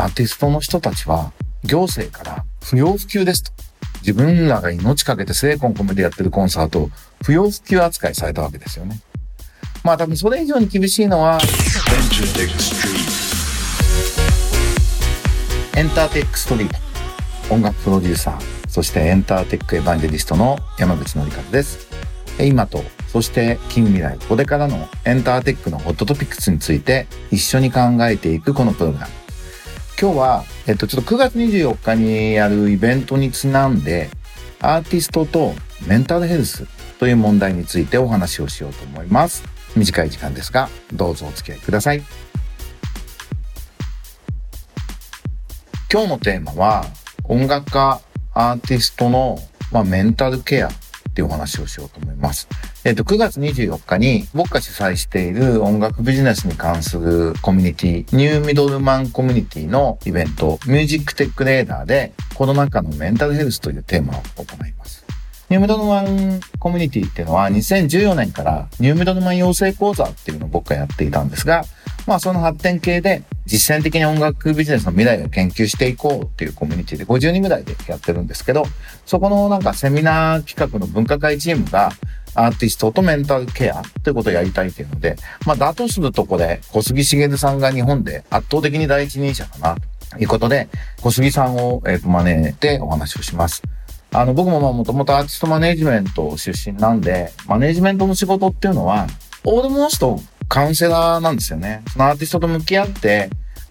[0.00, 1.30] アーティストの人たちは
[1.62, 3.52] 行政から不要不急ですと。
[4.00, 6.90] 自分らが命かけて精魂込めてやってるコンサートを
[7.22, 8.98] 不要不急扱いされたわけですよね。
[9.84, 11.38] まあ多分それ以上に厳しいのは、
[15.76, 17.54] エンターテックストリート。
[17.54, 21.88] 音楽プロデューサー、そしてエンターテックエヴァンジェリストの山口のりかです。
[22.40, 29.19] 今と、そして近未来、これからのエンターテックのホットトピックスについて一緒に考えていくこのプログラム。
[30.00, 34.08] 今日は、えっと、ちょっと9月24日にやるイベントにちなんで、
[34.58, 35.52] アーティストと
[35.86, 36.66] メンタルヘルス
[36.98, 39.44] という問題についてお話をしようと思います。
[39.76, 42.02] 短い時間ですが、どうぞお付き合いください。
[45.92, 46.86] 今日のテーマは、
[47.24, 48.00] 音楽家、
[48.32, 49.38] アーティストの、
[49.70, 50.72] まあ、メンタルケアっ
[51.12, 52.48] ていうお話をしようと思います。
[52.82, 65.04] えっ、と、9月24日に僕が主催している音楽ビジネスに関するコミュニティ、ニューミドルマンコミュニティのイベント、ミュージックテックレーダーでコロナ禍のメンタルヘルスというテーマを行います。
[65.50, 71.64] ニューミドルマンコミュニティっていうのは2014年からニューミドルマン養成講座っていうのを僕がやっていたんですが、
[72.06, 78.64] まあその発展系で実践的に音楽ビジネスの未来を研究していこうっていうコミュニティで50人ぐらいでやってるんですけど、
[79.04, 81.90] そこのなんかセミナー企画の分科会チームが
[82.34, 89.76] アーティストとメンタルケアということをやりたいというので、まあだとするとこれ、小杉茂さんが日本で圧倒的に第一人者だな
[90.10, 90.68] ということで、
[91.02, 93.62] 小杉さんを、えー、招いてお話をします。
[94.12, 99.06] あの、僕もまあもともとアーティストマネージメント出身なんで、マネージメントの仕事っていうのは、
[99.44, 101.82] オールモーストカウンセラーなんですよね。
[101.92, 103.30] そのアーティストと向き合って、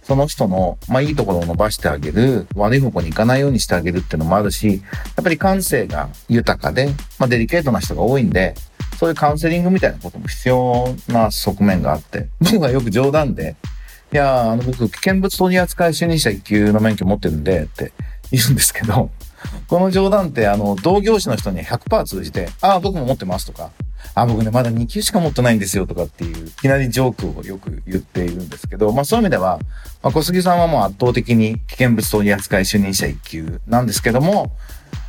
[0.09, 6.87] その人の、まあ、いいところを伸ばしてあげる、悪い方向に行かないようにしてあげるっていうのもあるし、やっぱり感性が豊かで、
[7.19, 8.55] まあ、デリケートな人が多いんで、
[8.97, 13.55] そういうカウンセリングみたいなことも必要な側面があって、 僕はよく冗談で、
[14.11, 17.91] いやあの、僕、危険物取り扱い主任者1級の免許持ってるんで、って
[18.31, 19.11] 言うんですけど、
[19.67, 23.69] この冗談って、あの、同業種の人に100%通じて、ああ、僕も持ってますとか、
[24.13, 29.59] あ、僕ね、まだ2級しか持ってないんですよとかっていう、いきなりジョークをよく言っているんですけど、まあそういう意味では、
[30.01, 34.51] まあ、小杉さんはもう圧倒的に危険物取扱い主任者1級なんですけども、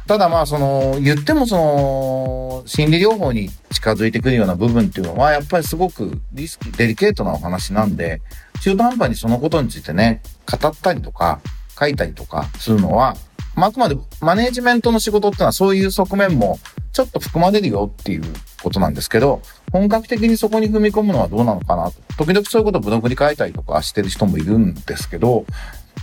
[0.07, 8.21] ただまあその、言ってもその、心理療法に近づいてくるような部分っていうのは、やっぱりすごくリスキ、デリケートなお話なんで、
[8.63, 11.41] 中途半端にそのことについてね、語ったりとか、
[11.79, 13.17] 書いたりとかするのは、
[13.55, 16.59] まあ、あくまでマネージメントの仕事ってのはそういう側面も
[16.93, 18.23] ちょっと含まれるよっていう
[18.63, 21.95] ことなんですけど、本格的にそこに踏み込むのはどうなのかなと。
[22.19, 25.45] 時々そういうことをブログに書いたりとかしてる人もいるんですけど、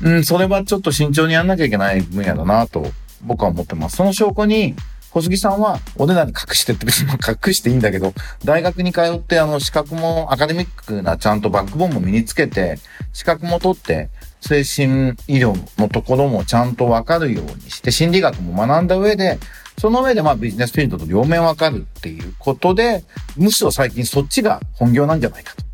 [0.01, 2.85] うん、それはちょっと慎重にやんなきゃいけない分野だなと
[3.21, 3.97] 僕は思ってます。
[3.97, 4.75] その証拠に、
[5.11, 12.79] 小杉さんは、お値段に隠してって別に 隠していいんだけど、大学に通ってあの資格もアカデミックなちゃんとバックボーンも身につけて、
[13.13, 14.09] 資格も取って、
[14.41, 19.39] 精神医療のところもちゃんとわかるようにして、心理学も学んだ上で、
[19.77, 23.03] その上でまあビジネスフィールドと両面わかるっていうことで、
[23.35, 25.67] むしろ最近そっちが本業なんじゃないかと。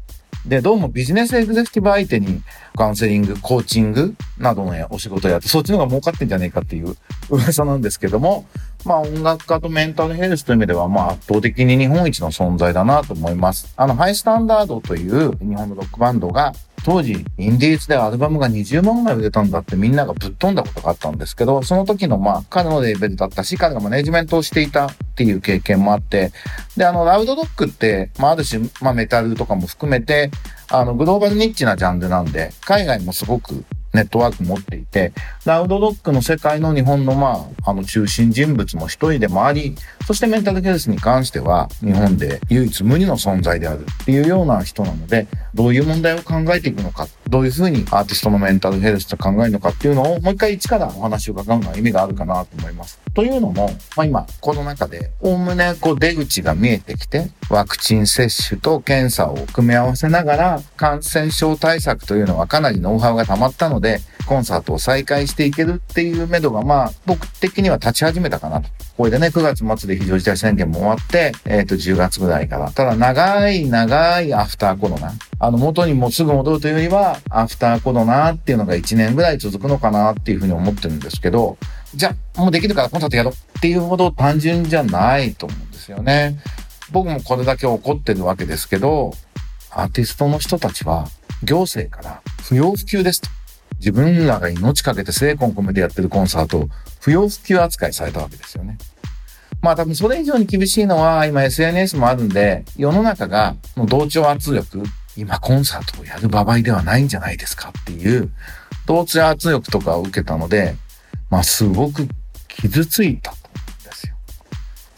[0.46, 2.42] で、どうもビジネスエグゼクティブ相手に
[2.76, 6.98] カウンセリング、コーチングなどのお仕事をやって、そっちの方が儲かってんじゃねえかっていう
[7.30, 8.46] 噂なんですけども、
[8.84, 13.74] まあ音楽家とメンタルヘルスという意味では、まあ圧倒的に日本一の存在だなと思います。
[13.78, 16.52] あの、ハイスタンダードという日本のロックバンドが
[16.84, 26.34] 当時、インディーズでアルバムが20万枚売れたんだってみんながぶっ飛んだことがあったんですけど、その時のまあ彼のレベルだったし、彼がマネジメントをしていたっていう経験もあって、
[26.76, 30.30] で、あの、ラウドドックって、まあある種、まあメタルとかも含めて、
[30.70, 35.14] あの、グローバルニッチなジャンルなんで、海外もすごくネットワーク持っていて、
[35.46, 53.03] ラウドドッグの世界の日本のまあ、あの中心人物も一人でもあり、そしてメンタルヘルスに関しては日本で唯一無二の存在であるっていうような人なので、どういう問題を考えていくのか、どういうふうにアーティストのメンタルヘルスと考えるのかっていうのをもう一回一からお話を伺うのは意味があるかなと思います。
[53.14, 68.70] というのも、まあ今、この中で、おおむねこう出口が見えてきて、ワクチン接種と検査を組み合わせながら、感染症対策というのはかなりノウハウが溜まったので、コンサートを再開していけるっていう目処が、まあ、僕的には立ち始めたかなと。
[68.98, 72.72] これでね、9月末で非常事態宣言も終わって、えっ、ー、と、10月ぐらいから。
[72.72, 75.14] ただ、長い長いアフターコロナ。
[75.40, 81.58] あの、元にもすぐ戻るというよりは、アフターコロナっていうのが1年ぐらい続くのかなっていうふうに思ってるんですけど、
[81.96, 86.38] じゃあ、もうできるからコンサートやろうっていうほど単純じゃないと思うんですよね。
[86.92, 89.14] 僕もこれだけ怒ってるわけですけど、
[89.72, 91.08] アーティストの人たちは
[91.44, 93.30] 行政から不要不急ですと。
[93.84, 96.70] 自分らが命かけて精魂込めてやってるコンサートを
[97.02, 98.78] 不要不急扱いされたわけですよね。
[99.62, 104.84] まあ多分それ以上に厳しいのは今 SNS もあるんで、世の中が同調圧力、
[105.18, 108.32] 今コンサートをやる場合ではないんじゃないですかっていう、
[108.86, 110.76] 同通圧力とかを受けたので、
[111.30, 112.08] まあすごく
[112.48, 114.16] 傷ついたと思うんですよ。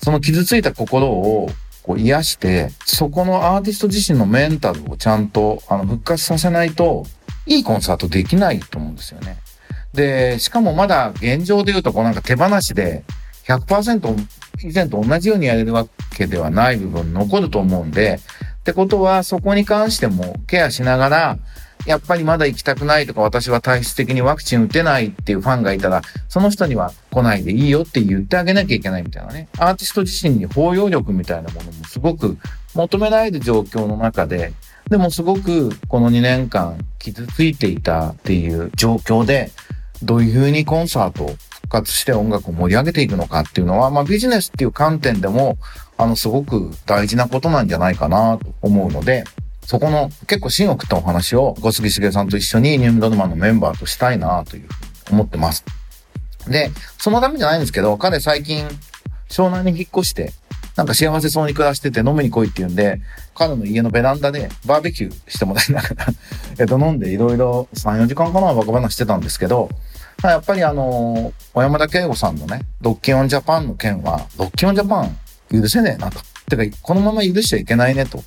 [0.04, 1.50] その傷ついた心を
[1.82, 7.08] こう癒して、そこのアーティスト自身のメンタルをちゃんとあの復活させないと、
[7.46, 9.38] いいコンサートできないと思うんですよね。
[9.94, 13.04] で、しかもまだ現状で言うとこうなんか手放しで
[13.48, 14.28] 100%
[14.64, 18.20] 以前と同じようにやれるわけではない部分残ると思うんで、
[18.60, 21.38] ってことはそこに関してもケアしながら、
[21.86, 29.48] やっぱりまだ行きたくないとか私は体質的にワクチン打てないっていうファンがいたら、その人には来ないでいいよって言ってあげなきゃいけないみたいなね。
[29.60, 32.38] アーティスト自身に包容力みたいなものもすごく
[32.74, 34.54] 求められる状況の中で、
[34.90, 39.52] でもすごくこの2年間傷ついていたっていう状況で、
[40.04, 45.58] どういうふうにコンサートを復活して音楽を盛り上げていくのかっていうのは、まあビジネスっていう観点でも、
[45.98, 49.24] あの、すごく大事なことなんじゃないかなと思うので、
[49.66, 54.68] そこの結構芯を食ったお話を小杉茂さんと一緒にニューミドルマンのメンバーとしたいなという
[55.12, 55.66] 思ってます。
[56.48, 58.68] で、そのためじゃないんですけど、彼最近
[59.30, 60.34] 湘南に引っ越して、
[60.76, 63.00] なんか幸せそうに暮らしてて飲みに来いって言うんで、
[63.34, 66.06] 彼の家のベランダでバーベキューしてもらいながら
[66.60, 69.70] えっと、飲んでいろいろ3、4時間かな、バカ話してたんですけど、
[70.24, 75.18] やっぱりあの、小山田圭吾さんのね、 rockin'on Japan の件は、 rockin'on Japan
[75.52, 76.20] 許せねえなと。
[76.50, 78.24] てか、このまま許しちゃいけないねと。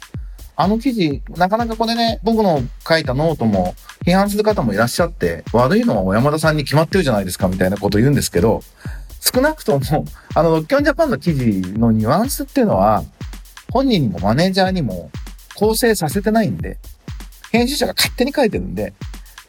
[0.56, 3.74] あの記事、なかなかこれね、僕の書いたノートも
[4.04, 8.62] 批判する方もいらっしゃって、悪いのは小山田さんに決まってるじゃないですかみたいなこと言うんですけど、
[9.20, 10.04] 少なくとも、
[10.34, 13.04] あの、ロッキョンジャパンの記事のニュアンスっていうのは、
[13.70, 15.10] 本人にもマネージャーにも
[15.54, 16.78] 構成させてないんで、
[17.52, 18.94] 編集者が勝手に書いてるんで、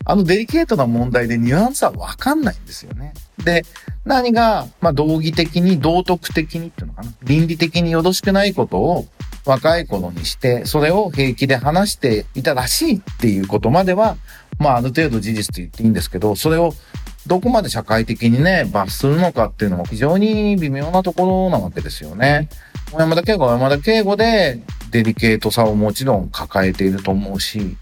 [0.06, 3.14] あのデリケートな問題でニュアンスはわかんないんですよね。
[3.44, 3.64] で、
[4.06, 7.12] 何が、まあ、道義的に、道徳的にっていうのかな。
[7.24, 9.08] 倫理的によろしくないことを
[9.46, 14.18] 若い頃にして、それを平気で話していたらしいっていうことまでは、
[14.58, 16.74] まあ、ある程度事実と言っていいんですけど、それを
[17.28, 22.50] どこまで社会的にね、罰するのかっていうのも非常に微妙なところなわけですよね。
[22.92, 24.62] 小山田圭吾は小山田圭吾で
[24.92, 27.78] デリケートさをもちろん抱えていると思うし、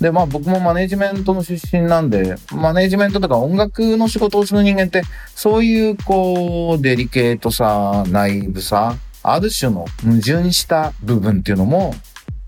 [0.00, 5.02] で、まあ僕もマネジメントの出身なんで、マネジメントとか音楽の仕事をする人間って、
[5.34, 11.94] そういうこう、デリケートさ、ナイブさ、ある種の矛盾した部分っていうのも、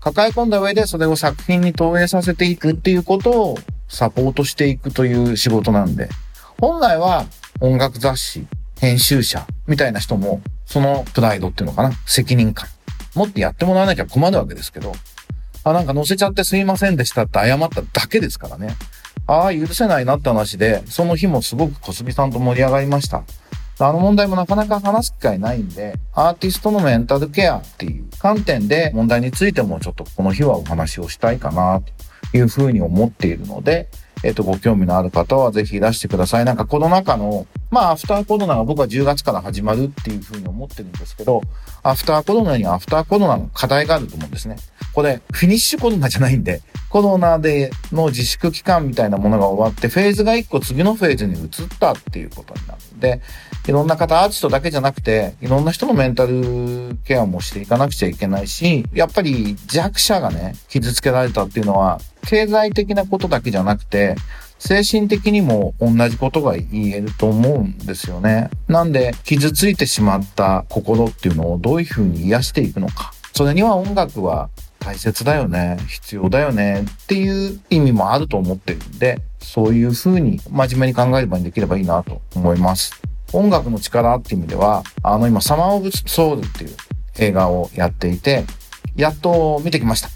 [0.01, 6.09] 抱え込んだ上でそれを作品に投影させていくっていうことをサポートしていくという仕事なんで、
[6.59, 7.25] 本来は
[7.59, 8.47] 音楽雑誌、
[8.79, 12.67] 編集者みたいな人も、そのプライドっていうのかな、責任感、
[13.13, 14.93] 持ってやってもらわなきゃ困るわけですけど、
[15.63, 18.75] あ、なんか乗せちゃってすいませんでしたって謝っただけですからね。
[19.27, 23.23] ああ、許せないなって話で、その日もすごく小杉さんと盛り上がりました。
[23.77, 31.91] あの問題もなかなか話す機会ないんで、アーティストのメンタルケアっていう観点で問題についてもちょっとこの日はお話をしたいかなと。
[32.33, 33.87] いうふうに思っているので、
[34.23, 36.45] えっ、と、ご興味のある方はぜひいらしてください。
[36.45, 41.41] なんかコロナ禍の、まあ、アフターコロナが僕は10月から始まるっていうふうに思ってるんですけど、
[41.83, 44.55] アフターコロナにはアフターコロナの課題があると思うんですね。
[44.93, 51.49] これ、フィニッシュコロナじゃないんで、コロナでの自粛期間みたいなものが終わって、フェーズが1個次のフェーズに移っ
[51.79, 53.21] たっていうことになるんで、
[53.67, 64.15] いろんな方、アーティストだけじゃなくて、いろんな人のメンタルケアもしていかなくちゃいけないし、やっぱり弱者がね、傷つけられたっていうのは、経済的なことだけじゃなくて、
[64.57, 68.49] 精神的にも同じことが言えると思うんですよね。
[68.67, 73.13] なんで、傷ついてしまった心っていうのをどういうふうに癒していくのか。
[73.33, 74.49] それには音楽は
[74.79, 83.01] 大切だよね、必要だよねっていう意味もあると思ってるんで、そういうふうに真面目に考えればできればいいなと思います。
[83.33, 86.75] 音楽の力っていう意味では、あの今、サマーオブソウルっていう
[87.17, 88.45] 映画をやっていて、
[88.95, 90.09] やっと見てきました。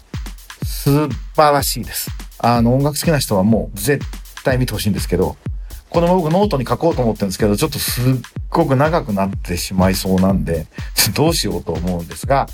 [0.64, 2.12] 素晴らしいです。
[2.40, 4.06] あの音楽好きな人はもう絶
[4.44, 5.38] 対見てほしいんですけど、
[5.90, 8.04] この僕ノートに書こうと思ってるんですけど、ちょっとすっ
[8.50, 10.68] ごく長くなってしまいそうなんで、
[11.16, 12.48] どうしようと思うんですが、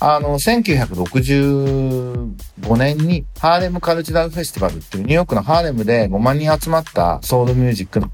[0.00, 8.10] あの、1965年に Harlem Cultural Festival っていうニューヨークのハーレムで5万人集まったソウルミュージックの、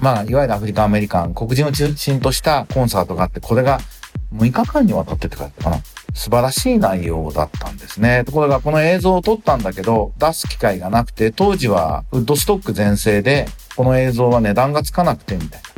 [0.00, 3.80] まあ、いわゆるアフリカアメリカン、黒人を中心としたコンサートがあって、これが
[4.34, 5.76] 6日間にわたってって書いてかな。
[6.16, 8.24] 素晴らしい内容だったんですね。
[8.24, 13.46] ところがこの映像を撮ったんだけど、出す機会がなくて、当時はウッドストック全盛で、
[13.76, 15.68] この映像は値段がつかなくてみたいな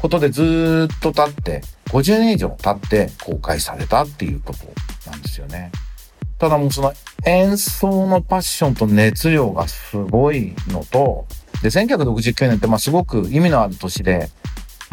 [0.00, 5.70] ことでずっと経って、50年以上経って公開されたっていうことなんですよね。
[6.38, 6.94] ただもうその
[7.26, 11.26] 演奏のパッションと熱量がすごいのと、
[11.62, 14.30] で、1969年ってまあすごく意味のある年で、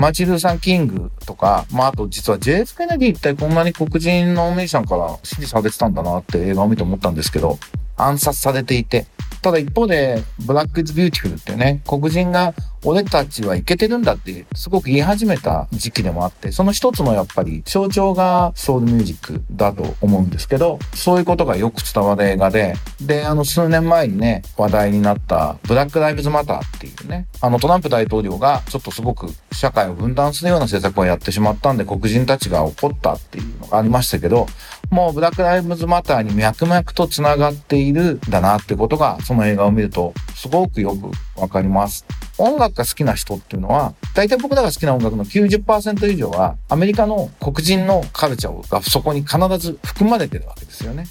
[0.02, 7.60] マーティン・ルーサー・キングとか、まあ、あと実は JF ケネディ一体こんなに黒人のお姉さんから支持されてたんだなって映画を見て思ったんですけど、
[7.98, 9.06] 暗殺されていて、
[9.44, 34.48] ただ一方で、 Black is beautiful ってね、黒人が俺たちはいけてるんだってすごく言い始めた時期でもあって、その一つのやっぱり象徴がソウルミュージックだと思うんですけど、そういうことがよく伝わる映画で、で、あの数年前にね、話題になった Black Lives Matter っていうね、あのトランプ大統領がちょっとすごく社会を分断するような政策をやってしまったんで黒人たちが怒ったっていうのがありましたけど、
[34.90, 42.06] もうブラックライブズマターに脈々と繋がっているんだなってことが、その映画を見るとすごくよくわかります。
[42.42, 51.06] 音楽が好きな人っていうのは、大体僕らが好きな音楽の90%以上は、アメリカの黒人のカルチャーがそこに必ず含まれてるわけですよね。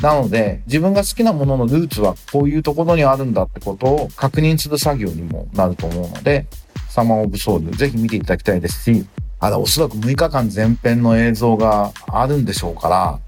[0.00, 6.46] なので、自分が好きなもののルーツはこういうところにあるんだってことを確認する作業にもなると思うので、
[6.88, 9.06] サマーオブソウル、ぜひ見ていただきたいですし、
[9.38, 13.18] あら、おそらく6日間前編の映像があるんでしょうから、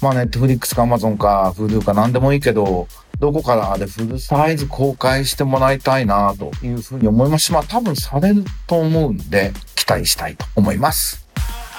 [0.00, 11.26] まあ、ネットフリックスかアマゾンか、フールか何でもいいけど、どこからでフルサイズ公開してもらいたいなというふうに思いますし、まあ多分されると思うんで、期待したいと思います。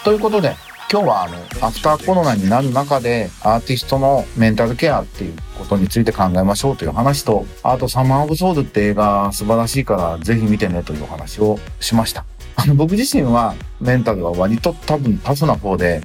[0.04, 0.56] ということで、
[0.92, 12.24] 今日はあの、アフターコロナになる中で、アーティストのメンタルケアっていうことについて考えましょうという話と、あとサマーオブソウルって映画素晴らしいからぜひ見てねというお話をしました。
[12.56, 16.02] あの、僕自身はメンタルは割と多分タフな方で、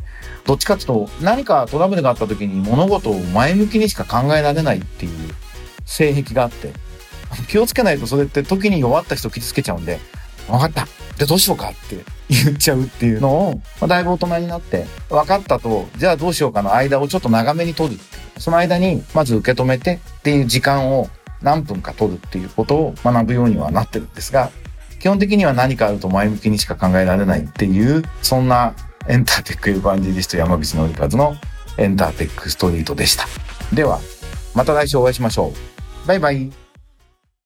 [0.46, 5.12] どっちかっていうと何かトラブルがあった時に物事を前向きにしか考えられないっていう
[5.84, 6.72] 性癖があって、
[7.49, 10.00] 気をつけないとそれって時に弱った人を傷つけちゃうんで、
[10.50, 10.87] 分かった
[11.19, 18.00] でどうしようかって言っちゃうっていうのを、まあ、だいぶ大人になって、分かったと、じゃあどうしようかの間をちょっと長めに取る。
[18.38, 21.09] その間に、まず受け止めてっていう時間を
[21.42, 24.50] 何分か取るっていうことを学ぶようにはなってるんですが、
[24.99, 28.75] 基本的には何かあると前向きにしか考えられないっていう、そんな
[29.09, 31.37] エンターテックエヴァンジリスト山口のりかずの
[31.76, 33.26] エンターテックストリートでした。
[33.75, 34.00] では、
[34.54, 35.52] また来週お会いしましょ
[36.04, 36.09] う。
[36.09, 36.60] バイバイ。